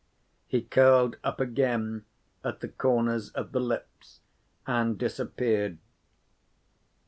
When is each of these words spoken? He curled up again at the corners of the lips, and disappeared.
He 0.47 0.63
curled 0.63 1.17
up 1.23 1.39
again 1.39 2.05
at 2.43 2.59
the 2.61 2.67
corners 2.69 3.29
of 3.33 3.51
the 3.51 3.59
lips, 3.59 4.21
and 4.65 4.97
disappeared. 4.97 5.77